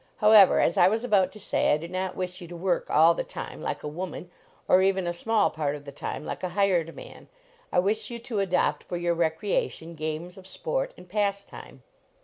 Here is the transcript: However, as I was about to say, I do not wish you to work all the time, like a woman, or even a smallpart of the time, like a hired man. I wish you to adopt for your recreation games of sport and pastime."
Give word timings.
However, 0.17 0.59
as 0.59 0.77
I 0.77 0.87
was 0.87 1.03
about 1.03 1.31
to 1.33 1.39
say, 1.39 1.71
I 1.73 1.77
do 1.77 1.87
not 1.87 2.15
wish 2.15 2.41
you 2.41 2.47
to 2.47 2.55
work 2.57 2.89
all 2.89 3.13
the 3.13 3.23
time, 3.23 3.61
like 3.61 3.83
a 3.83 3.87
woman, 3.87 4.31
or 4.67 4.81
even 4.81 5.05
a 5.05 5.13
smallpart 5.13 5.75
of 5.75 5.85
the 5.85 5.91
time, 5.91 6.25
like 6.25 6.41
a 6.41 6.49
hired 6.49 6.95
man. 6.95 7.27
I 7.71 7.77
wish 7.77 8.09
you 8.09 8.17
to 8.17 8.39
adopt 8.39 8.81
for 8.83 8.97
your 8.97 9.13
recreation 9.13 9.93
games 9.93 10.37
of 10.37 10.47
sport 10.47 10.91
and 10.97 11.07
pastime." 11.07 11.83